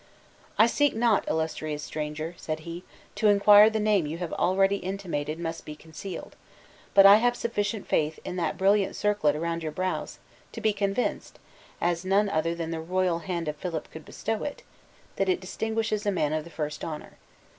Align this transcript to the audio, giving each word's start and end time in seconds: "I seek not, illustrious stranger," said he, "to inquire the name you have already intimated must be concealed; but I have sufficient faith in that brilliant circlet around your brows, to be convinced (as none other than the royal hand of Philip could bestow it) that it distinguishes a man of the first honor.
"I 0.57 0.65
seek 0.65 0.95
not, 0.95 1.25
illustrious 1.29 1.83
stranger," 1.83 2.33
said 2.37 2.61
he, 2.61 2.83
"to 3.13 3.27
inquire 3.27 3.69
the 3.69 3.79
name 3.79 4.07
you 4.07 4.17
have 4.17 4.33
already 4.33 4.77
intimated 4.77 5.37
must 5.37 5.63
be 5.63 5.75
concealed; 5.75 6.35
but 6.95 7.05
I 7.05 7.17
have 7.17 7.35
sufficient 7.35 7.87
faith 7.87 8.17
in 8.25 8.35
that 8.37 8.57
brilliant 8.57 8.95
circlet 8.95 9.35
around 9.35 9.61
your 9.61 9.71
brows, 9.71 10.17
to 10.53 10.59
be 10.59 10.73
convinced 10.73 11.37
(as 11.79 12.03
none 12.03 12.29
other 12.29 12.55
than 12.55 12.71
the 12.71 12.81
royal 12.81 13.19
hand 13.19 13.47
of 13.47 13.57
Philip 13.57 13.91
could 13.91 14.03
bestow 14.05 14.41
it) 14.43 14.63
that 15.17 15.29
it 15.29 15.39
distinguishes 15.39 16.03
a 16.07 16.11
man 16.11 16.33
of 16.33 16.45
the 16.45 16.49
first 16.49 16.83
honor. 16.83 17.19